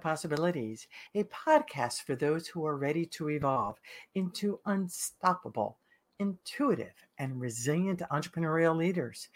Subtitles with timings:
[0.00, 3.78] Possibilities, a podcast for those who are ready to evolve
[4.14, 5.78] into unstoppable,
[6.18, 9.28] intuitive, and resilient entrepreneurial leaders.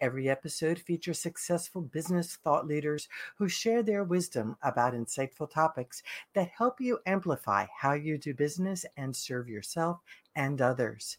[0.00, 6.02] Every episode features successful business thought leaders who share their wisdom about insightful topics
[6.34, 10.00] that help you amplify how you do business and serve yourself
[10.36, 11.18] and others.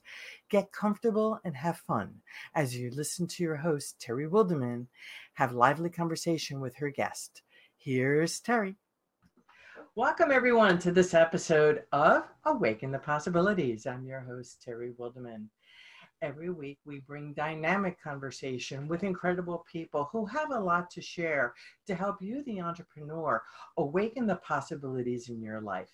[0.50, 2.21] Get comfortable and have fun
[2.55, 4.88] as you listen to your host, Terry Wilderman,
[5.34, 7.41] have lively conversation with her guest.
[7.77, 8.77] Here's Terry.
[9.96, 13.88] Welcome, everyone, to this episode of Awaken the Possibilities.
[13.88, 15.46] I'm your host, Terry Wilderman.
[16.21, 21.56] Every week, we bring dynamic conversation with incredible people who have a lot to share
[21.88, 23.42] to help you, the entrepreneur,
[23.78, 25.90] awaken the possibilities in your life.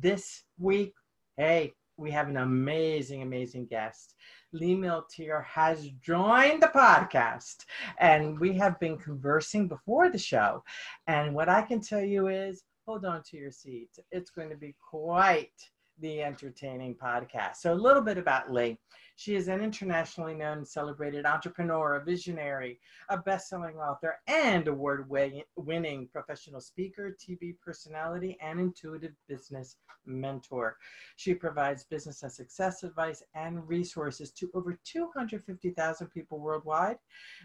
[0.00, 0.94] This week,
[1.36, 4.14] hey, we have an amazing, amazing guest.
[4.52, 7.66] Lee Milteer has joined the podcast,
[7.98, 10.64] and we have been conversing before the show.
[11.06, 13.98] And what I can tell you is, hold on to your seats.
[14.10, 15.52] It's going to be quite
[16.00, 17.56] the entertaining podcast.
[17.56, 18.78] So, a little bit about Lee.
[19.16, 25.08] She is an internationally known celebrated entrepreneur, a visionary, a best selling author, and award
[25.08, 30.76] winning professional speaker, TV personality, and intuitive business mentor.
[31.14, 36.98] She provides business and success advice and resources to over 250,000 people worldwide.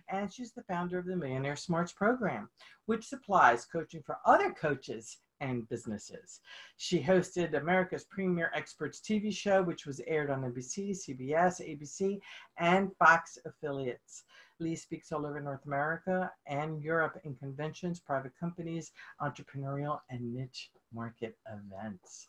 [0.10, 2.50] And she's the founder of the Millionaire Smarts program,
[2.88, 6.42] which supplies coaching for other coaches and businesses.
[6.78, 12.20] She hosted America's Premier Experts TV show, which was aired on NBC, CBS, ABC,
[12.58, 14.24] and Fox affiliates.
[14.60, 20.72] Lee speaks all over North America and Europe in conventions, private companies, entrepreneurial, and niche
[20.94, 22.28] market events.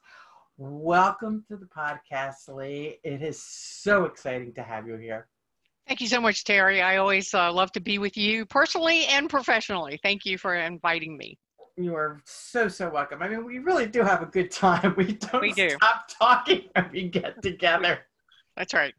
[0.59, 2.99] Welcome to the podcast, Lee.
[3.03, 5.27] It is so exciting to have you here.
[5.89, 6.81] Thank you so much, Terry.
[6.83, 9.99] I always uh, love to be with you personally and professionally.
[10.03, 11.37] Thank you for inviting me.
[11.83, 13.23] You are so so welcome.
[13.23, 14.95] I mean, we really do have a good time.
[15.01, 15.71] We don't we do.
[15.71, 18.01] stop talking when we get together.
[18.57, 18.95] That's right.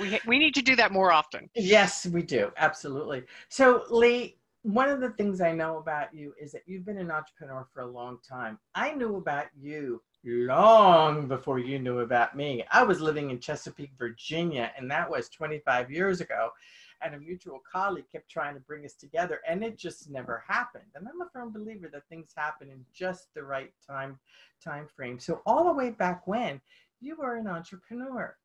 [0.00, 1.50] We we need to do that more often.
[1.56, 2.52] Yes, we do.
[2.56, 3.24] Absolutely.
[3.48, 7.10] So, Lee, one of the things I know about you is that you've been an
[7.10, 8.58] entrepreneur for a long time.
[8.74, 12.62] I knew about you long before you knew about me.
[12.70, 16.50] I was living in Chesapeake, Virginia, and that was 25 years ago
[17.02, 20.84] and a mutual colleague kept trying to bring us together and it just never happened.
[20.94, 24.18] And i'm a firm believer that things happen in just the right time
[24.62, 25.18] time frame.
[25.18, 26.60] So all the way back when
[27.00, 28.36] you were an entrepreneur.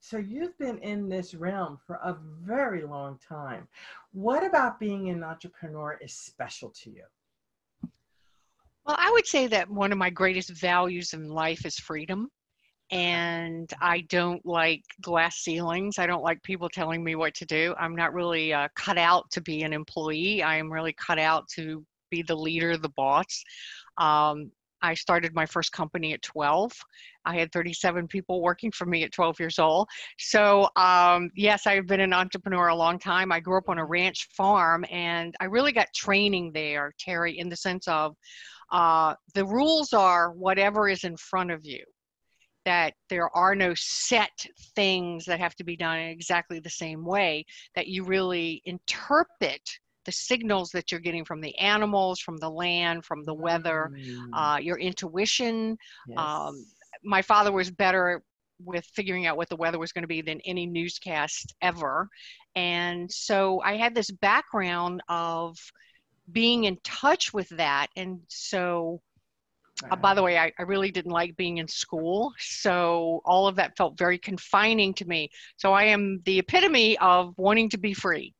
[0.00, 3.66] So you've been in this realm for a very long time.
[4.12, 7.04] What about being an entrepreneur is special to you?
[8.86, 12.30] Well i would say that one of my greatest values in life is freedom
[12.90, 15.98] and I don't like glass ceilings.
[15.98, 17.74] I don't like people telling me what to do.
[17.78, 20.42] I'm not really uh, cut out to be an employee.
[20.42, 23.44] I am really cut out to be the leader, the boss.
[23.98, 24.50] Um,
[24.80, 26.72] I started my first company at 12.
[27.24, 29.88] I had 37 people working for me at 12 years old.
[30.18, 33.32] So, um, yes, I've been an entrepreneur a long time.
[33.32, 37.48] I grew up on a ranch farm and I really got training there, Terry, in
[37.48, 38.14] the sense of
[38.70, 41.84] uh, the rules are whatever is in front of you
[42.68, 44.44] that there are no set
[44.76, 49.62] things that have to be done in exactly the same way, that you really interpret
[50.04, 54.28] the signals that you're getting from the animals, from the land, from the weather, mm.
[54.34, 55.78] uh, your intuition.
[56.08, 56.18] Yes.
[56.18, 56.66] Um,
[57.02, 58.22] my father was better
[58.62, 62.06] with figuring out what the weather was going to be than any newscast ever.
[62.54, 65.56] And so I had this background of
[66.32, 67.86] being in touch with that.
[67.96, 69.00] And so
[69.90, 72.32] uh, by the way, I, I really didn't like being in school.
[72.38, 75.30] So all of that felt very confining to me.
[75.56, 78.34] So I am the epitome of wanting to be free.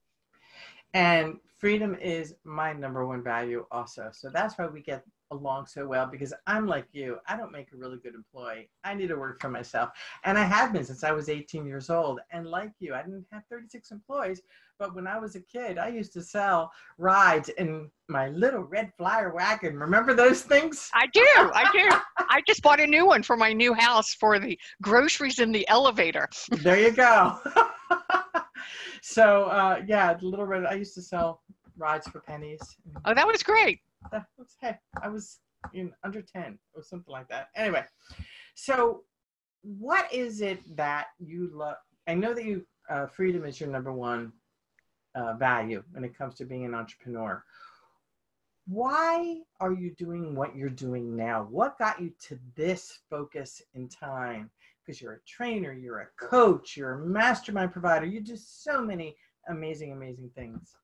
[0.94, 4.10] And freedom is my number one value also.
[4.12, 7.19] So that's why we get along so well because I'm like you.
[7.27, 8.71] I don't make a really good employee.
[8.84, 9.91] I need to work for myself.
[10.25, 12.21] And I have been since I was 18 years old.
[12.31, 14.43] And like you, I didn't have 36 employees.
[14.78, 18.92] But when I was a kid, I used to sell rides in my little red
[18.97, 19.77] flyer wagon.
[19.77, 20.89] Remember those things?
[20.95, 21.27] I do.
[21.36, 22.25] I do.
[22.30, 25.69] I just bought a new one for my new house for the groceries in the
[25.69, 26.28] elevator.
[26.51, 27.39] there you go.
[29.03, 31.42] so, uh, yeah, the little red, I used to sell
[31.77, 32.60] rides for pennies.
[33.04, 33.80] Oh, that was great
[34.12, 35.39] that was hey, I was
[35.74, 37.48] in under 10 or something like that.
[37.56, 37.84] Anyway,
[38.54, 39.03] so
[39.62, 41.77] what is it that you love?
[42.06, 44.33] I know that you uh, freedom is your number one
[45.15, 47.42] uh, value when it comes to being an entrepreneur.
[48.66, 51.47] Why are you doing what you're doing now?
[51.51, 54.51] What got you to this focus in time?
[54.84, 59.16] Because you're a trainer, you're a coach, you're a mastermind provider, you do so many
[59.48, 60.77] amazing, amazing things.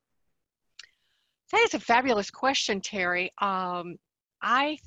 [1.53, 3.31] That is a fabulous question, Terry.
[3.41, 3.97] Um,
[4.43, 4.79] I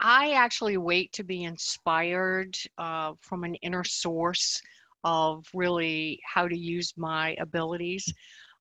[0.00, 4.60] I actually wait to be inspired uh, from an inner source
[5.02, 8.12] of really how to use my abilities.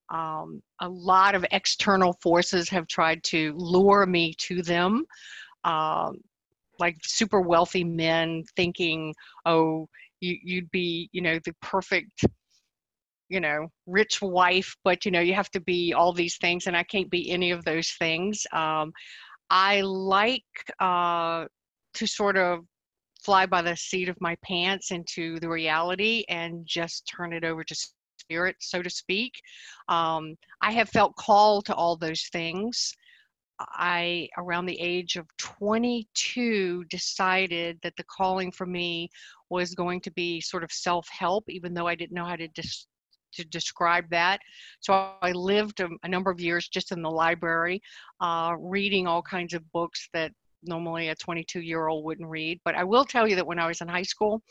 [0.09, 5.05] Um, a lot of external forces have tried to lure me to them,
[5.63, 6.17] um,
[6.79, 9.13] like super wealthy men thinking,
[9.45, 9.87] oh,
[10.19, 12.25] you, you'd be, you know, the perfect
[13.29, 16.75] you know rich wife but you know you have to be all these things and
[16.75, 18.45] i can't be any of those things.
[18.51, 18.91] Um,
[19.49, 20.43] i like
[20.79, 21.45] uh,
[21.93, 22.59] to sort of
[23.23, 27.63] fly by the seat of my pants into the reality and just turn it over
[27.63, 27.75] to
[28.19, 29.33] spirit so to speak.
[29.87, 32.93] Um, i have felt called to all those things.
[33.59, 39.09] I around the age of 22 decided that the calling for me
[39.49, 42.87] was going to be sort of self-help even though i didn't know how to dis-
[43.35, 44.39] to describe that.
[44.79, 47.81] So I lived a, a number of years just in the library,
[48.21, 50.31] uh, reading all kinds of books that
[50.63, 52.59] normally a 22 year old wouldn't read.
[52.65, 54.41] But I will tell you that when I was in high school,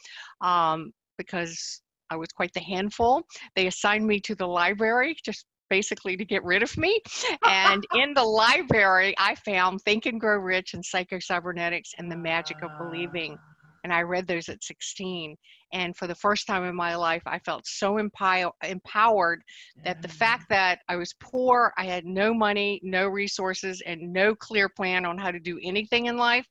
[0.41, 3.23] um, because I was quite the handful,
[3.57, 7.01] they assigned me to the library just basically to get rid of me.
[7.47, 12.17] And in the library, I found Think and Grow Rich and Psycho Cybernetics and the
[12.17, 13.39] Magic of Believing.
[13.85, 15.37] And I read those at 16.
[15.73, 19.43] And for the first time in my life, I felt so empower- empowered
[19.85, 24.35] that the fact that I was poor, I had no money, no resources, and no
[24.35, 26.47] clear plan on how to do anything in life,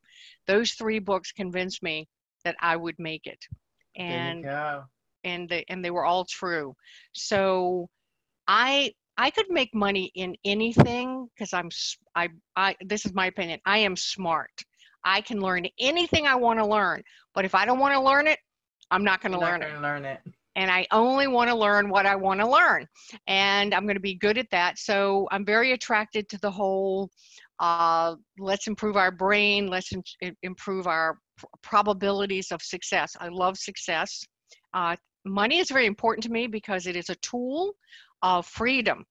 [0.48, 2.08] those three books convinced me
[2.44, 3.40] that I would make it.
[3.96, 4.46] And
[5.24, 6.76] and they and they were all true.
[7.14, 7.90] So
[8.48, 11.70] I I could make money in anything because I'm
[12.16, 13.60] I I this is my opinion.
[13.66, 14.52] I am smart.
[15.04, 17.02] I can learn anything I want to learn.
[17.34, 18.40] But if I don't want to learn it,
[18.90, 19.80] I'm not going to learn it.
[19.82, 20.22] Learn it.
[20.58, 22.86] And I only want to learn what I want to learn.
[23.28, 24.78] And I'm going to be good at that.
[24.78, 27.10] So I'm very attracted to the whole
[27.62, 33.16] uh, let's improve our brain, let's in- improve our pr- probabilities of success.
[33.20, 34.26] I love success.
[34.74, 34.96] Uh,
[35.26, 37.74] money is very important to me because it is a tool
[38.24, 39.06] of freedom.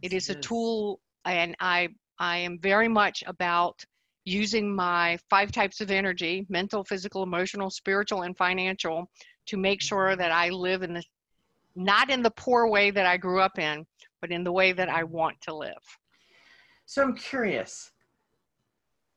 [0.00, 1.88] It is a tool, and I
[2.20, 3.84] I am very much about
[4.28, 9.10] using my five types of energy mental, physical, emotional, spiritual, and financial
[9.46, 11.02] to make sure that I live in the
[11.74, 13.86] not in the poor way that I grew up in,
[14.20, 15.82] but in the way that I want to live.
[16.86, 17.92] So I'm curious.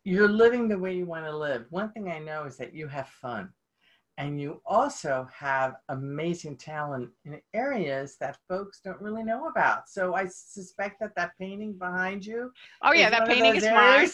[0.03, 1.65] You're living the way you want to live.
[1.69, 3.49] One thing I know is that you have fun
[4.21, 9.89] and you also have amazing talent in areas that folks don't really know about.
[9.89, 12.51] So I suspect that that painting behind you.
[12.83, 14.09] Oh yeah, that painting is mine.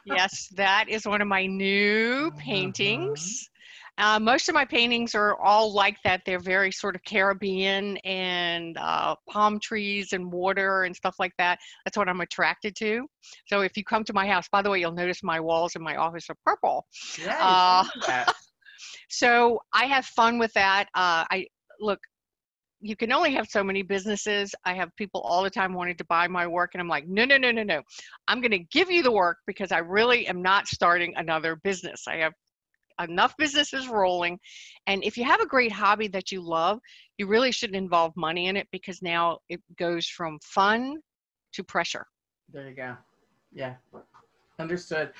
[0.04, 2.40] yes, that is one of my new uh-huh.
[2.40, 3.48] paintings.
[3.96, 6.22] Uh, most of my paintings are all like that.
[6.26, 11.60] They're very sort of Caribbean and uh, palm trees and water and stuff like that.
[11.84, 13.06] That's what I'm attracted to.
[13.46, 15.82] So if you come to my house, by the way, you'll notice my walls in
[15.82, 16.86] my office are purple.
[17.24, 17.84] Yeah, uh,
[19.14, 20.86] so I have fun with that.
[20.94, 21.46] Uh, I
[21.80, 22.00] look,
[22.80, 24.54] you can only have so many businesses.
[24.64, 27.24] I have people all the time wanting to buy my work, and I'm like, no,
[27.24, 27.82] no, no, no, no.
[28.28, 32.04] I'm going to give you the work because I really am not starting another business.
[32.08, 32.32] I have
[33.00, 34.38] enough businesses rolling.
[34.86, 36.78] And if you have a great hobby that you love,
[37.18, 40.98] you really shouldn't involve money in it because now it goes from fun
[41.54, 42.06] to pressure.
[42.52, 42.96] There you go.
[43.52, 43.74] Yeah.
[44.58, 45.12] Understood.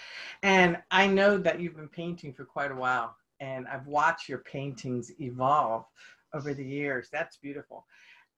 [0.42, 4.38] And I know that you've been painting for quite a while and I've watched your
[4.38, 5.84] paintings evolve
[6.32, 7.08] over the years.
[7.12, 7.86] That's beautiful.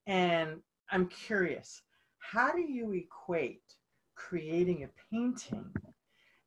[0.06, 0.60] And
[0.90, 1.82] I'm curious,
[2.18, 3.62] how do you equate
[4.14, 5.72] creating a painting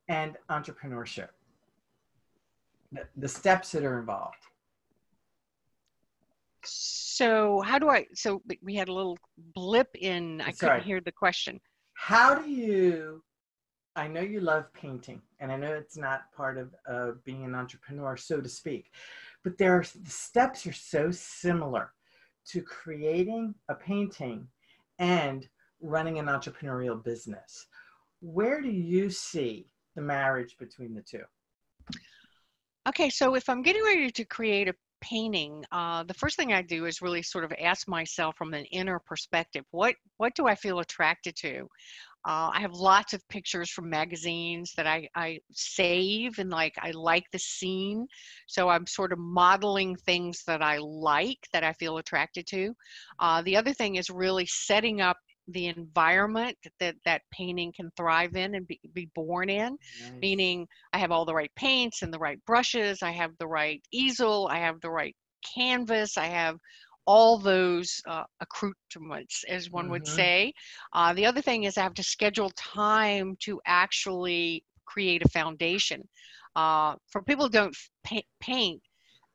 [0.07, 1.29] and entrepreneurship?
[2.91, 4.37] The, the steps that are involved.
[6.65, 8.05] So how do I?
[8.13, 9.17] So we had a little
[9.55, 10.41] blip in.
[10.41, 10.71] I Sorry.
[10.71, 11.59] couldn't hear the question.
[11.93, 13.23] How do you
[13.95, 17.55] I know you love painting, and I know it's not part of uh, being an
[17.55, 18.91] entrepreneur, so to speak,
[19.43, 21.93] but there are, the steps are so similar
[22.47, 24.47] to creating a painting
[24.99, 25.47] and
[25.81, 27.67] running an entrepreneurial business.
[28.21, 31.23] Where do you see the marriage between the two?
[32.87, 36.61] Okay, so if I'm getting ready to create a painting, uh, the first thing I
[36.61, 40.55] do is really sort of ask myself from an inner perspective, what what do I
[40.55, 41.69] feel attracted to?
[42.27, 46.91] Uh, I have lots of pictures from magazines that I, I save and like I
[46.91, 48.05] like the scene.
[48.47, 52.73] So I'm sort of modeling things that I like that I feel attracted to.
[53.19, 55.17] Uh, the other thing is really setting up
[55.51, 60.11] the environment that that painting can thrive in and be, be born in nice.
[60.21, 63.81] meaning i have all the right paints and the right brushes i have the right
[63.91, 65.15] easel i have the right
[65.55, 66.55] canvas i have
[67.09, 69.93] all those uh, accoutrements, as one mm-hmm.
[69.93, 70.53] would say.
[70.93, 76.07] Uh, the other thing is I have to schedule time to actually create a foundation.
[76.55, 77.75] Uh, for people who don't
[78.39, 78.79] paint,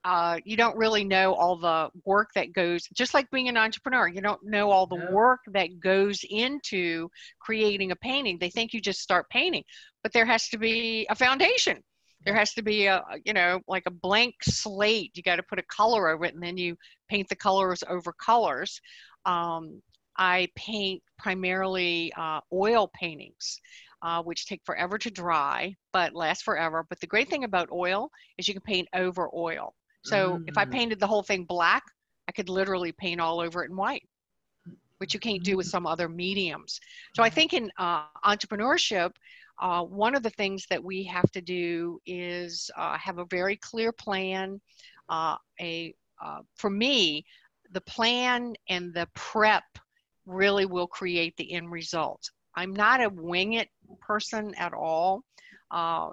[0.04, 4.07] uh, you don't really know all the work that goes just like being an entrepreneur
[4.07, 7.09] you don't know all the work that goes into
[7.40, 9.64] creating a painting they think you just start painting
[10.02, 11.78] but there has to be a foundation
[12.25, 15.59] there has to be a you know like a blank slate you got to put
[15.59, 16.76] a color over it and then you
[17.09, 18.81] paint the colors over colors
[19.26, 19.81] um,
[20.16, 23.61] i paint primarily uh, oil paintings
[24.02, 28.11] uh, which take forever to dry but last forever but the great thing about oil
[28.38, 30.45] is you can paint over oil so mm.
[30.47, 30.71] if I mm.
[30.71, 31.83] painted the whole thing black,
[32.28, 34.07] I could literally paint all over it in white,
[34.99, 35.71] which you can't do with mm.
[35.71, 36.78] some other mediums.
[37.16, 39.12] So I think in uh, entrepreneurship,
[39.61, 43.57] uh, one of the things that we have to do is uh, have a very
[43.57, 44.61] clear plan.
[45.09, 45.95] Uh, a
[46.25, 47.25] uh, for me,
[47.73, 49.65] the plan and the prep
[50.27, 52.31] really will create the end result.
[52.57, 53.69] I'm not a wing it
[54.01, 55.23] person at all.
[55.71, 56.11] Uh,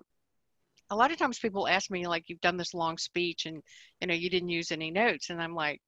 [0.90, 3.64] a lot of times people ask me like you've done this long speech and
[4.02, 5.82] you know you didn't use any notes and i'm like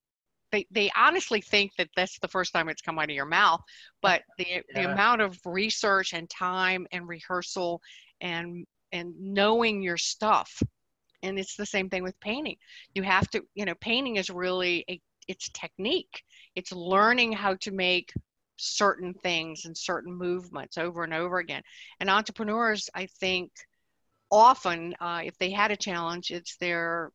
[0.53, 3.61] they, they honestly think that that's the first time it's come out of your mouth
[4.01, 4.61] but the, yeah.
[4.73, 7.81] the amount of research and time and rehearsal
[8.21, 10.61] and and knowing your stuff
[11.23, 12.55] and it's the same thing with painting
[12.93, 16.23] you have to you know painting is really a it's technique
[16.55, 18.13] it's learning how to make
[18.55, 21.61] certain things and certain movements over and over again
[21.99, 23.51] and entrepreneurs i think
[24.33, 27.11] often, uh, if they had a challenge, it's they're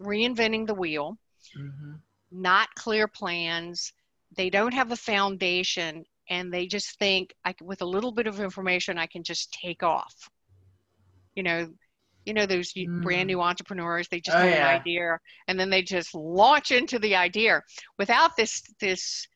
[0.00, 1.18] reinventing the wheel,
[1.56, 1.92] mm-hmm.
[2.30, 3.92] Not clear plans.
[4.36, 8.40] They don't have a foundation, and they just think, I, with a little bit of
[8.40, 10.30] information, I can just take off.
[11.34, 11.68] You know,
[12.24, 13.02] you know those mm.
[13.02, 14.08] brand new entrepreneurs.
[14.08, 14.70] They just oh, have yeah.
[14.70, 15.18] an idea,
[15.48, 17.62] and then they just launch into the idea
[17.98, 19.26] without this this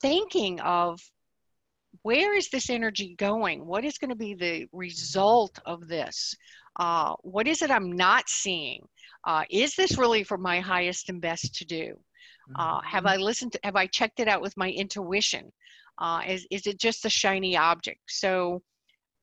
[0.00, 1.00] thinking of
[2.02, 3.66] where is this energy going?
[3.66, 6.34] What is going to be the result of this?
[6.78, 8.86] Uh, what is it I'm not seeing?
[9.24, 11.98] Uh, is this really for my highest and best to do?
[12.56, 13.08] Uh, have mm-hmm.
[13.08, 15.52] I listened to, have I checked it out with my intuition?
[15.98, 18.00] Uh, is, is it just a shiny object?
[18.08, 18.62] So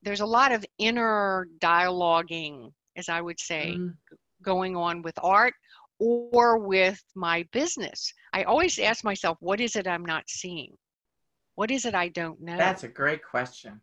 [0.03, 3.93] there's a lot of inner dialoguing, as I would say, mm.
[4.43, 5.53] going on with art
[5.99, 8.13] or with my business.
[8.33, 10.77] I always ask myself, what is it I'm not seeing?
[11.55, 12.57] What is it I don't know?
[12.57, 13.81] That's a great question.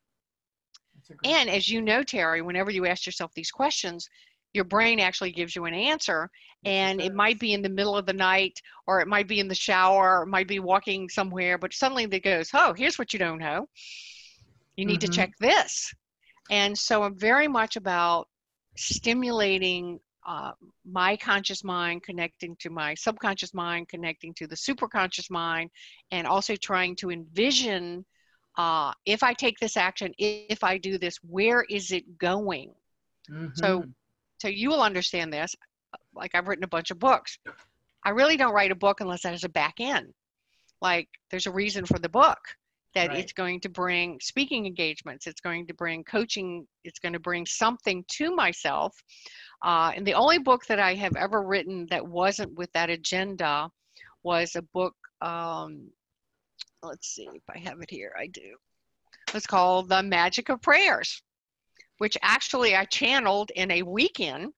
[1.10, 4.08] A great and as you know, Terry, whenever you ask yourself these questions,
[4.52, 6.30] your brain actually gives you an answer
[6.64, 9.48] and it might be in the middle of the night or it might be in
[9.48, 13.12] the shower or it might be walking somewhere but suddenly it goes oh here's what
[13.12, 13.66] you don't know
[14.76, 15.10] you need mm-hmm.
[15.10, 15.92] to check this
[16.50, 18.28] and so i'm very much about
[18.76, 20.52] stimulating uh,
[20.84, 25.70] my conscious mind connecting to my subconscious mind, connecting to the superconscious mind,
[26.10, 28.04] and also trying to envision
[28.58, 32.72] uh, if I take this action, if I do this, where is it going?
[33.30, 33.54] Mm-hmm.
[33.54, 33.84] So,
[34.38, 35.56] so you will understand this.
[36.14, 37.38] Like I've written a bunch of books.
[38.04, 40.12] I really don't write a book unless there's a back end.
[40.80, 42.38] Like there's a reason for the book
[42.94, 43.18] that right.
[43.18, 47.46] it's going to bring speaking engagements it's going to bring coaching it's going to bring
[47.46, 48.94] something to myself
[49.62, 53.68] uh, and the only book that i have ever written that wasn't with that agenda
[54.22, 55.90] was a book um,
[56.82, 58.56] let's see if i have it here i do
[59.34, 61.22] it's called the magic of prayers
[62.02, 64.52] which actually I channeled in a weekend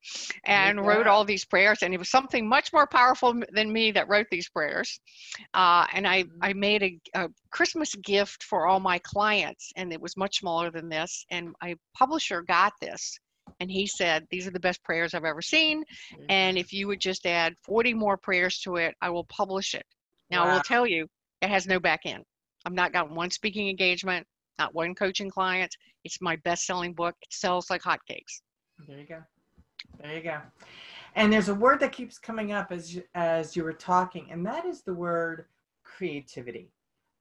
[0.47, 0.83] and yeah.
[0.83, 1.83] wrote all these prayers.
[1.83, 4.99] And it was something much more powerful than me that wrote these prayers.
[5.53, 6.39] Uh, and I, mm-hmm.
[6.41, 10.71] I made a, a, Christmas gift for all my clients, and it was much smaller
[10.71, 11.27] than this.
[11.31, 13.19] And my publisher got this.
[13.61, 15.83] And he said, These are the best prayers I've ever seen.
[15.83, 16.25] Mm-hmm.
[16.29, 19.87] And if you would just add 40 more prayers to it, I will publish it.
[20.31, 20.51] Now, wow.
[20.51, 21.07] I will tell you,
[21.43, 22.25] it has no back end.
[22.65, 24.27] I've not got one speaking engagement
[24.59, 25.75] not one coaching client.
[26.05, 27.15] It's my best selling book.
[27.23, 28.43] It sells like hotcakes.
[28.87, 29.23] There you go.
[30.01, 30.39] There you go.
[31.17, 34.65] And there's a word that keeps coming up as as you were talking, and that
[34.65, 35.47] is the word
[35.85, 36.71] creativity.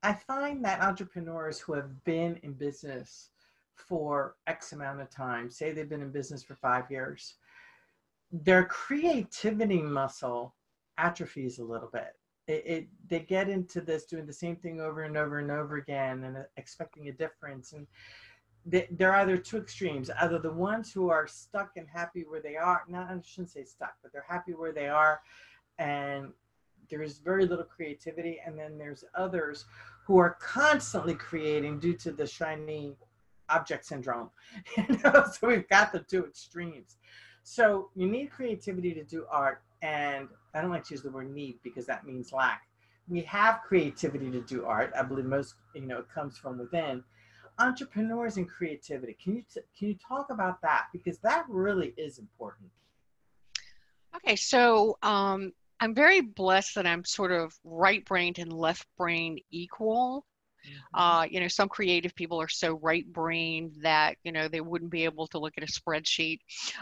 [0.02, 3.30] I find that entrepreneurs who have been in business
[3.76, 7.34] for X amount of time, say they've been in business for five years,
[8.32, 10.54] their creativity muscle
[10.98, 12.14] atrophies a little bit.
[12.46, 15.76] It, it, they get into this doing the same thing over and over and over
[15.76, 17.72] again and uh, expecting a difference.
[17.72, 17.86] And
[18.66, 22.56] they, they're either two extremes either the ones who are stuck and happy where they
[22.56, 25.20] are not i shouldn't say stuck but they're happy where they are
[25.78, 26.32] and
[26.90, 28.40] there's very little creativity.
[28.44, 29.66] And then there's others
[30.06, 32.96] who are constantly creating due to the shiny
[33.54, 34.30] object syndrome
[35.32, 36.96] so we've got the two extremes
[37.42, 41.32] so you need creativity to do art and I don't like to use the word
[41.32, 42.62] need because that means lack.
[43.06, 44.92] We have creativity to do art.
[44.98, 47.04] I believe most, you know, it comes from within.
[47.58, 49.16] Entrepreneurs and creativity.
[49.22, 52.70] Can you t- can you talk about that because that really is important.
[54.16, 59.38] Okay, so um, I'm very blessed that I'm sort of right brained and left brain
[59.50, 60.24] equal.
[60.64, 61.00] Mm-hmm.
[61.00, 64.90] Uh, you know, some creative people are so right brained that, you know, they wouldn't
[64.90, 66.40] be able to look at a spreadsheet,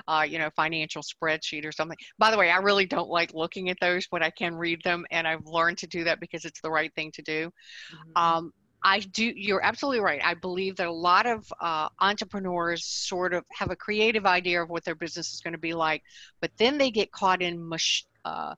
[0.09, 1.97] uh, you know, financial spreadsheet or something.
[2.19, 5.05] By the way, I really don't like looking at those, but I can read them
[5.11, 7.47] and I've learned to do that because it's the right thing to do.
[7.47, 8.23] Mm-hmm.
[8.23, 8.53] Um,
[8.85, 10.21] I do, you're absolutely right.
[10.25, 14.71] I believe that a lot of uh, entrepreneurs sort of have a creative idea of
[14.71, 16.03] what their business is going to be like,
[16.41, 18.55] but then they get caught in mush, uh,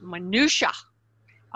[0.00, 0.70] minutia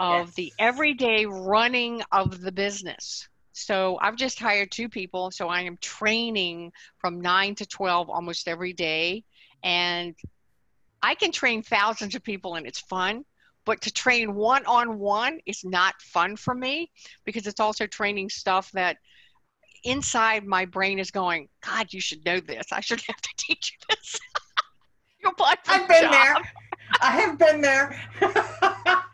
[0.01, 0.35] of yes.
[0.35, 3.29] the everyday running of the business.
[3.53, 5.31] So I've just hired two people.
[5.31, 9.25] So I am training from nine to 12 almost every day.
[9.63, 10.15] And
[11.03, 13.25] I can train thousands of people and it's fun.
[13.67, 16.91] But to train one on one is not fun for me
[17.27, 18.97] because it's also training stuff that
[19.85, 22.67] inside my brain is going, God, you should know this.
[22.73, 24.19] I should have to teach you this.
[25.23, 25.31] you
[25.69, 26.13] I've been job.
[26.13, 26.35] there.
[27.03, 28.01] I have been there.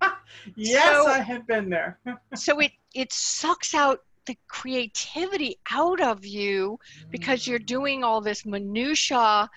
[0.54, 1.98] yes, so, I have been there.
[2.34, 6.78] so it it sucks out the creativity out of you
[7.10, 7.66] because you're mm.
[7.66, 9.48] doing all this minutia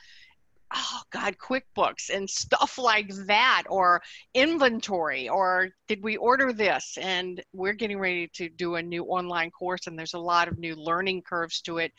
[0.75, 4.01] oh god quickbooks and stuff like that or
[4.33, 6.97] inventory or did we order this?
[7.01, 10.59] And we're getting ready to do a new online course and there's a lot of
[10.59, 11.91] new learning curves to it.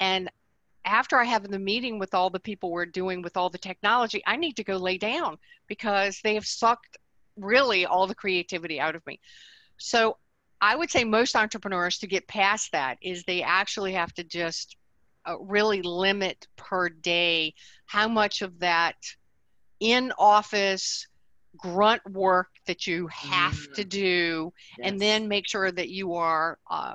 [0.00, 0.30] And
[0.84, 4.22] after I have the meeting with all the people we're doing with all the technology,
[4.26, 5.36] I need to go lay down
[5.68, 6.96] because they have sucked
[7.40, 9.20] really all the creativity out of me.
[9.78, 10.16] So
[10.60, 14.76] I would say most entrepreneurs to get past that is they actually have to just
[15.26, 17.54] uh, really limit per day
[17.86, 18.96] how much of that
[19.80, 21.06] in office
[21.56, 23.74] grunt work that you have mm.
[23.74, 24.88] to do yes.
[24.88, 26.94] and then make sure that you are uh,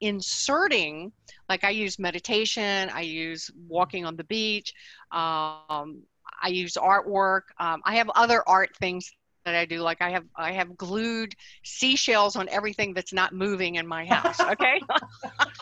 [0.00, 1.12] inserting
[1.48, 4.72] like i use meditation i use walking on the beach
[5.12, 6.02] um,
[6.42, 9.12] i use artwork um, i have other art things
[9.44, 13.76] that i do like i have i have glued seashells on everything that's not moving
[13.76, 14.80] in my house okay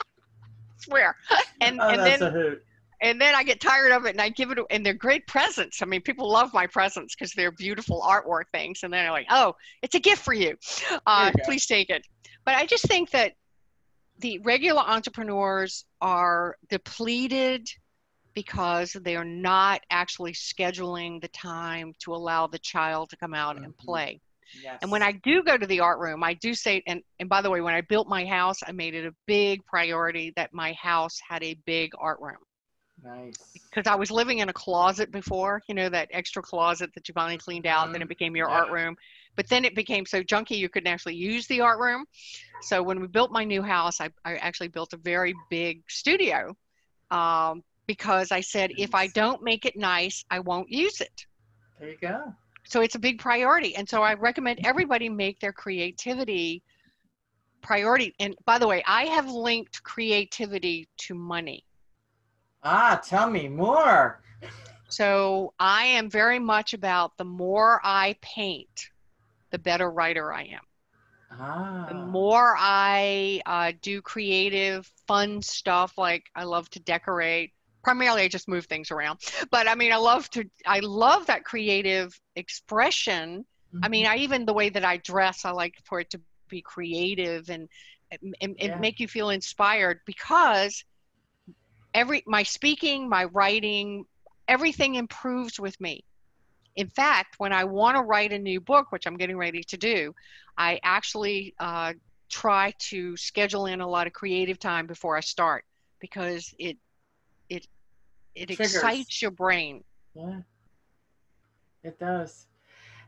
[0.79, 1.17] swear
[1.61, 2.59] and oh, and then
[3.03, 5.81] and then I get tired of it and I give it, and they're great presents.
[5.81, 8.81] I mean, people love my presents because they're beautiful artwork things.
[8.83, 10.57] And then they're like, oh, it's a gift for you.
[11.07, 12.07] Uh, you please take it.
[12.45, 13.33] But I just think that
[14.19, 17.69] the regular entrepreneurs are depleted
[18.35, 23.57] because they are not actually scheduling the time to allow the child to come out
[23.57, 23.67] mm-hmm.
[23.67, 24.21] and play.
[24.63, 24.79] Yes.
[24.83, 27.41] And when I do go to the art room, I do say, and, and by
[27.41, 30.73] the way, when I built my house, I made it a big priority that my
[30.73, 32.37] house had a big art room.
[33.03, 33.37] Nice.
[33.55, 37.15] Because I was living in a closet before, you know, that extra closet that you
[37.15, 37.93] finally cleaned out, mm-hmm.
[37.93, 38.57] then it became your yeah.
[38.57, 38.97] art room.
[39.37, 42.05] But then it became so junky you couldn't actually use the art room.
[42.63, 46.55] So when we built my new house, I, I actually built a very big studio
[47.11, 51.27] um, because I said, if I don't make it nice, I won't use it.
[51.81, 52.33] There you go.
[52.63, 53.75] So it's a big priority.
[53.75, 56.63] And so I recommend everybody make their creativity
[57.63, 58.15] priority.
[58.21, 61.65] And by the way, I have linked creativity to money.
[62.63, 64.23] Ah, tell me more.
[64.89, 68.91] So I am very much about the more I paint,
[69.51, 70.67] the better writer I am.
[71.33, 71.87] Ah.
[71.89, 77.53] The more I uh, do creative, fun stuff, like I love to decorate.
[77.91, 79.19] Primarily, I just move things around,
[79.51, 80.45] but I mean, I love to.
[80.65, 83.45] I love that creative expression.
[83.75, 83.85] Mm-hmm.
[83.85, 84.13] I mean, mm-hmm.
[84.13, 87.69] I even the way that I dress, I like for it to be creative and
[88.13, 88.79] and, and yeah.
[88.79, 90.85] make you feel inspired because
[91.93, 94.05] every my speaking, my writing,
[94.47, 96.05] everything improves with me.
[96.77, 99.77] In fact, when I want to write a new book, which I'm getting ready to
[99.77, 100.15] do,
[100.57, 101.95] I actually uh,
[102.29, 105.65] try to schedule in a lot of creative time before I start
[105.99, 106.79] because it it
[108.35, 108.75] it Triggers.
[108.75, 109.85] excites your brain.
[110.15, 110.41] Yeah,
[111.83, 112.47] it does.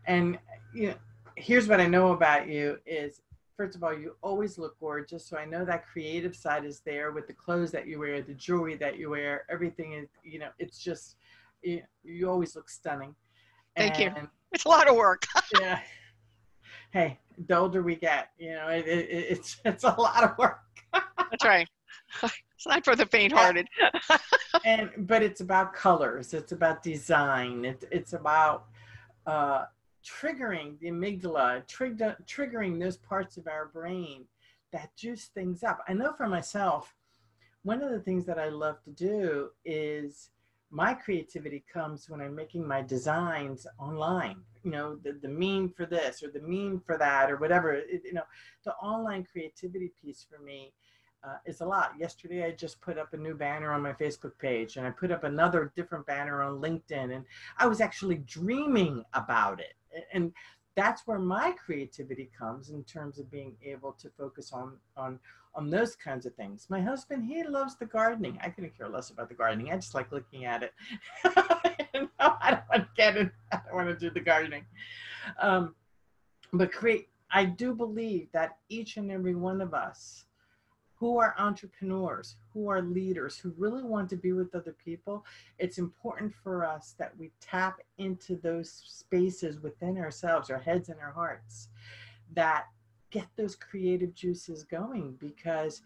[0.07, 0.39] And
[0.75, 0.95] you know,
[1.37, 3.23] here's what I know about you is
[3.57, 5.25] first of all, you always look gorgeous.
[5.27, 8.35] So I know that creative side is there with the clothes that you wear, the
[8.35, 11.17] jewelry that you wear, everything is, you know, it's just,
[11.63, 13.15] you, you always look stunning.
[13.77, 14.29] Thank and, you.
[14.53, 15.27] It's a lot of work.
[15.61, 15.81] yeah.
[16.93, 20.59] Hey, the older we get, you know, it, it, it's, it's a lot of work.
[20.93, 21.69] That's right.
[22.63, 23.69] It's not for the faint-hearted.
[24.65, 26.33] and but it's about colors.
[26.33, 27.65] It's about design.
[27.65, 28.67] It's it's about
[29.27, 29.65] uh,
[30.05, 34.27] triggering the amygdala, trigger, triggering those parts of our brain
[34.73, 35.81] that juice things up.
[35.89, 36.95] I know for myself,
[37.65, 40.31] one of the things that I love to do is
[40.71, 44.37] my creativity comes when I'm making my designs online.
[44.63, 47.73] You know, the, the meme for this or the meme for that or whatever.
[47.73, 48.23] It, you know,
[48.65, 50.73] the online creativity piece for me
[51.25, 51.93] uh, is a lot.
[51.99, 55.13] Yesterday, I just put up a new banner on my Facebook page and I put
[55.13, 57.15] up another different banner on LinkedIn.
[57.15, 57.25] And
[57.59, 59.75] I was actually dreaming about it.
[60.13, 60.33] And
[60.75, 65.19] that's where my creativity comes in terms of being able to focus on on
[65.55, 66.67] on those kinds of things.
[66.71, 68.39] My husband, he loves the gardening.
[68.43, 69.71] I couldn't care less about the gardening.
[69.71, 70.73] I just like looking at it.
[71.25, 73.31] I don't want to get it.
[73.53, 74.65] I don't want to do the gardening.
[75.41, 75.75] Um,
[76.53, 77.09] but create.
[77.35, 80.25] I do believe that each and every one of us
[81.03, 85.27] who are entrepreneurs, who are leaders, who really want to be with other people,
[85.59, 91.01] it's important for us that we tap into those spaces within ourselves, our heads and
[91.01, 91.71] our hearts,
[92.35, 92.67] that
[93.11, 95.83] get those creative juices going because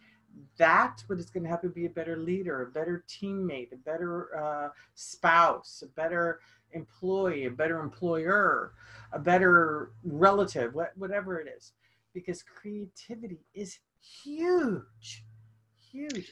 [0.59, 3.77] that's what is going to help you be a better leader, a better teammate, a
[3.77, 6.41] better uh, spouse, a better
[6.73, 8.75] employee, a better employer,
[9.15, 11.73] a better relative, whatever it is.
[12.13, 13.79] Because creativity is
[14.25, 15.25] huge,
[15.91, 16.31] huge.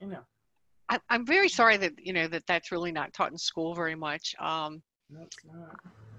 [0.00, 0.20] You know.
[0.88, 3.94] I, am very sorry that you know that that's really not taught in school very
[3.94, 4.34] much.
[4.38, 5.26] Um, no.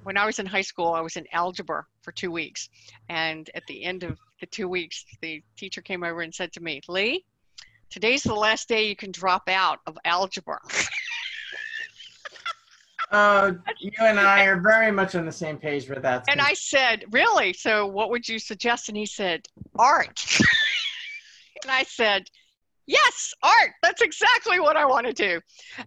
[0.03, 2.69] When I was in high school, I was in algebra for two weeks,
[3.09, 6.61] and at the end of the two weeks, the teacher came over and said to
[6.61, 7.25] me, "Lee,
[7.89, 10.59] today's the last day you can drop out of algebra."
[13.11, 16.25] Oh, you and I are very much on the same page with that.
[16.27, 17.53] And I said, Really?
[17.53, 18.89] So what would you suggest?
[18.89, 19.45] And he said,
[19.77, 20.25] Art.
[21.65, 22.23] and I said,
[22.87, 23.71] Yes, art.
[23.81, 25.41] That's exactly what I want to do.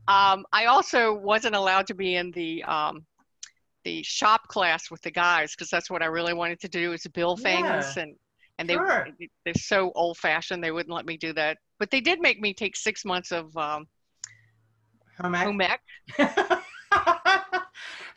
[0.09, 3.07] Um, I also wasn't allowed to be in the um,
[3.85, 7.07] the shop class with the guys because that's what I really wanted to do is
[7.15, 8.17] build things yeah, and
[8.59, 9.07] and they sure.
[9.45, 11.59] they're so old fashioned they wouldn't let me do that.
[11.79, 13.87] But they did make me take six months of um,
[15.21, 15.35] home.
[15.35, 15.81] Home ec.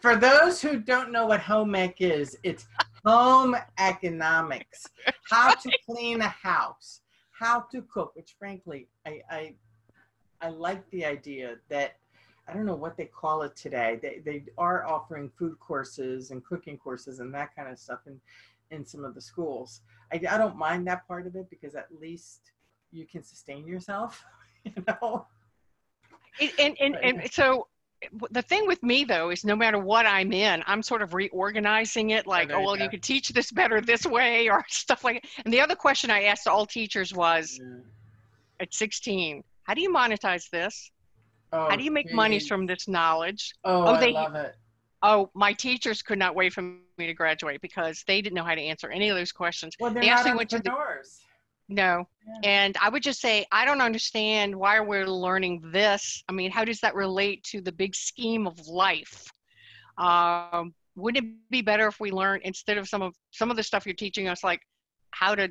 [0.01, 2.65] For those who don't know what home ec is, it's
[3.05, 4.87] home economics.
[5.29, 7.00] How to clean a house,
[7.41, 9.53] how to cook, which frankly, I, I,
[10.41, 11.97] I like the idea that
[12.47, 13.99] I don't know what they call it today.
[13.99, 18.21] They, they are offering food courses and cooking courses and that kind of stuff in,
[18.69, 19.81] in some of the schools.
[20.13, 22.51] I, I don't mind that part of it because at least
[22.91, 24.23] you can sustain yourself,
[24.63, 25.25] you know?
[26.39, 27.67] And, and, and, and so
[28.31, 32.11] the thing with me though is no matter what I'm in, I'm sort of reorganizing
[32.11, 35.03] it like, oh, oh well, you, you could teach this better this way or stuff
[35.03, 35.29] like that.
[35.45, 37.79] And the other question I asked all teachers was yeah.
[38.59, 40.91] at 16, how do you monetize this?
[41.53, 42.15] Oh, how do you make geez.
[42.15, 43.53] money from this knowledge?
[43.63, 44.55] Oh, oh they, I love it.
[45.03, 48.55] Oh, my teachers could not wait for me to graduate because they didn't know how
[48.55, 49.75] to answer any of those questions.
[49.79, 51.21] Well, they're they not entrepreneurs.
[51.71, 52.05] No.
[52.27, 52.33] Yeah.
[52.43, 56.23] And I would just say, I don't understand why we're learning this.
[56.27, 59.25] I mean, how does that relate to the big scheme of life?
[59.97, 63.63] Um, wouldn't it be better if we learn instead of some of some of the
[63.63, 64.59] stuff you're teaching us, like
[65.11, 65.49] how to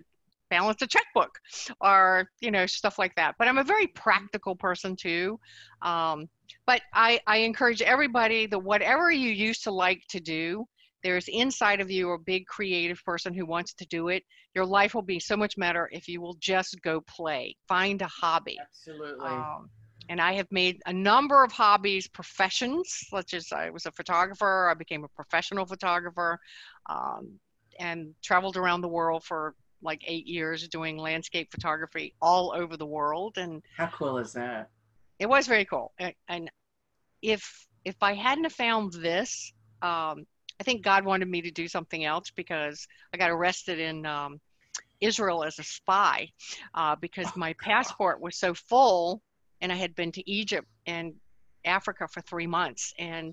[0.51, 1.39] balance a checkbook
[1.81, 5.39] or you know stuff like that but i'm a very practical person too
[5.83, 6.29] um,
[6.67, 10.67] but I, I encourage everybody that whatever you used to like to do
[11.03, 14.23] there's inside of you a big creative person who wants to do it
[14.55, 17.55] your life will be so much better if you will just go play.
[17.69, 18.59] Find a hobby.
[18.61, 19.29] Absolutely.
[19.29, 19.71] Um,
[20.09, 24.69] and i have made a number of hobbies professions such as i was a photographer
[24.69, 26.39] i became a professional photographer
[26.89, 27.39] um,
[27.79, 32.87] and traveled around the world for like eight years doing landscape photography all over the
[32.87, 34.71] world and how cool is that?
[35.19, 35.93] It was very cool.
[35.99, 36.51] And, and
[37.23, 40.27] if if i hadn't found this um,
[40.61, 44.40] I think God wanted me to do something else because I got arrested in um,
[45.01, 46.29] Israel as a spy
[46.75, 49.23] uh, because oh, my passport was so full
[49.62, 51.14] and I had been to Egypt and
[51.64, 52.92] Africa for three months.
[52.99, 53.33] And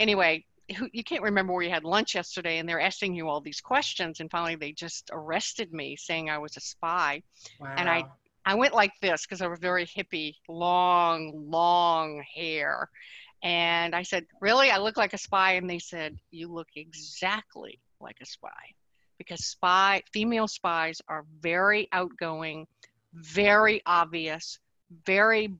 [0.00, 0.44] anyway,
[0.92, 4.18] you can't remember where you had lunch yesterday and they're asking you all these questions
[4.18, 7.22] and finally they just arrested me saying I was a spy.
[7.60, 7.74] Wow.
[7.76, 8.04] And I
[8.46, 12.90] I went like this because I was very hippie, long, long hair.
[13.44, 14.70] And I said, Really?
[14.70, 15.52] I look like a spy?
[15.52, 18.48] And they said, You look exactly like a spy.
[19.18, 22.66] Because spy female spies are very outgoing,
[23.12, 24.58] very obvious,
[25.06, 25.52] very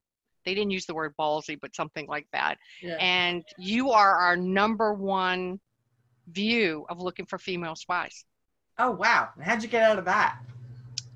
[0.44, 2.57] they didn't use the word ballsy, but something like that.
[2.83, 2.97] Yeah.
[3.01, 5.59] And you are our number one
[6.29, 8.25] view of looking for female spies.
[8.79, 9.29] Oh wow.
[9.40, 10.38] How'd you get out of that?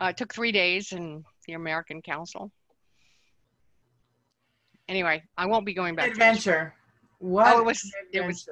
[0.00, 2.52] Uh, it took three days in the American Council
[4.88, 6.10] anyway, I won't be going back.
[6.10, 6.74] Adventure.
[7.18, 7.46] What?
[7.48, 7.92] Oh, it was.
[8.12, 8.48] It was.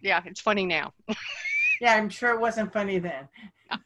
[0.00, 0.92] Yeah, it's funny now.
[1.80, 3.28] yeah, I'm sure it wasn't funny then.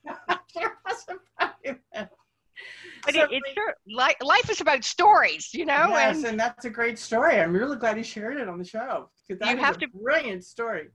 [0.52, 2.08] sure wasn't funny then.
[3.04, 5.86] But so, it, it's sure, life, life is about stories, you know.
[5.88, 7.40] Yes, and, and, that's a great story.
[7.40, 9.88] I'm really glad you shared it on the show because that you have a to,
[9.88, 10.88] brilliant story.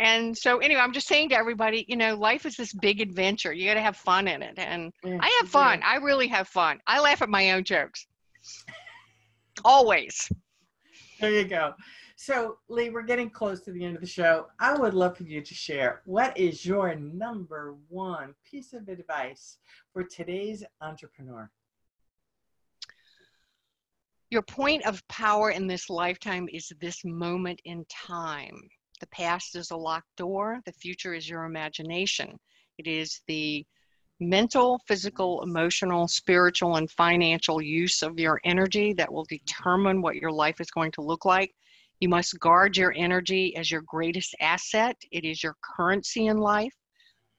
[0.00, 3.52] And so, anyway, I'm just saying to everybody, you know, life is this big adventure.
[3.52, 5.80] You got to have fun in it, and yeah, I have fun.
[5.84, 6.80] I really have fun.
[6.86, 8.06] I laugh at my own jokes.
[9.64, 10.28] Always.
[11.20, 11.74] There you go.
[12.16, 14.46] So, Lee, we're getting close to the end of the show.
[14.58, 19.58] I would love for you to share what is your number one piece of advice
[19.92, 21.50] for today's entrepreneur?
[24.30, 28.58] Your point of power in this lifetime is this moment in time.
[29.00, 32.36] The past is a locked door, the future is your imagination.
[32.78, 33.64] It is the
[34.20, 40.32] mental, physical, emotional, spiritual, and financial use of your energy that will determine what your
[40.32, 41.54] life is going to look like.
[42.00, 44.96] You must guard your energy as your greatest asset.
[45.10, 46.74] It is your currency in life.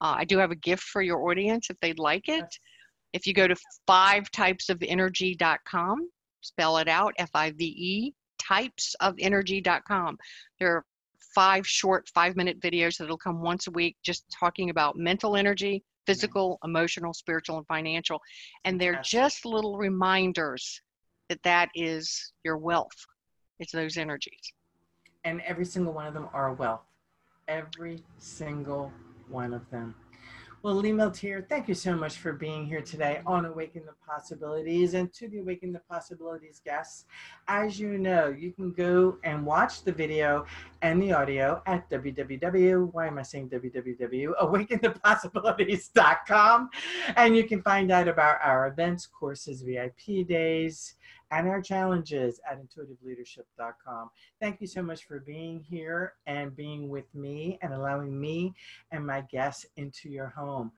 [0.02, 2.46] Uh, I do have a gift for your audience if they'd like it.
[3.14, 3.56] If you go to
[3.88, 6.10] five types of energy.com,
[6.42, 10.18] spell it out F I V E, types of energy.com.
[10.60, 10.86] There are
[11.36, 15.84] five short five minute videos that'll come once a week just talking about mental energy,
[16.10, 16.22] Mm-hmm.
[16.22, 18.20] physical, emotional, spiritual, and financial.
[18.66, 20.82] And they're just little reminders
[21.30, 23.06] that that is your wealth.
[23.60, 24.54] It's those energies.
[25.24, 26.82] And every single one of them are wealth.
[27.48, 28.92] Every single
[29.30, 29.94] one of them.
[30.62, 34.94] Well, Lee Milteer, thank you so much for being here today on Awaken the Possibilities.
[34.94, 37.06] And to the Awaken the Possibilities guests,
[37.48, 40.46] as you know, you can go and watch the video
[40.82, 42.92] and the audio at www.
[42.92, 44.32] Why am I saying www?
[44.42, 46.70] AwakenThePossibilities.com.
[47.16, 50.96] And you can find out about our events, courses, VIP days,
[51.32, 54.10] and our challenges at intuitiveleadership.com.
[54.40, 58.54] Thank you so much for being here and being with me and allowing me
[58.92, 60.72] and my guests into your home.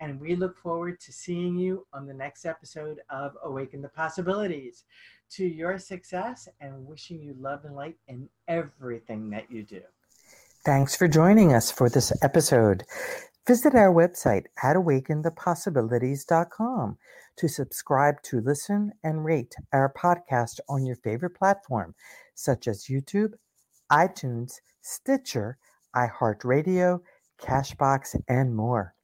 [0.00, 4.84] And we look forward to seeing you on the next episode of Awaken the Possibilities.
[5.32, 9.82] To your success and wishing you love and light in everything that you do.
[10.64, 12.84] Thanks for joining us for this episode.
[13.48, 16.98] Visit our website at awakenthepossibilities.com
[17.38, 21.94] to subscribe to listen and rate our podcast on your favorite platform,
[22.34, 23.32] such as YouTube,
[23.90, 25.56] iTunes, Stitcher,
[25.96, 27.00] iHeartRadio,
[27.40, 28.94] Castbox, and more.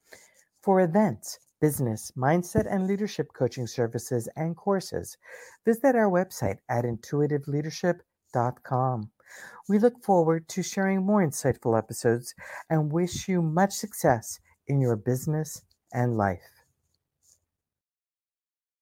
[0.61, 5.16] For events, business, mindset, and leadership coaching services and courses,
[5.64, 9.11] visit our website at intuitiveleadership.com.
[9.68, 12.35] We look forward to sharing more insightful episodes
[12.70, 16.63] and wish you much success in your business and life.